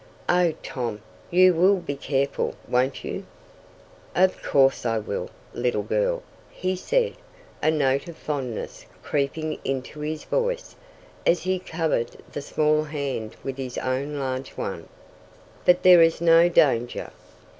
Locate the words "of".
4.15-4.41, 8.09-8.17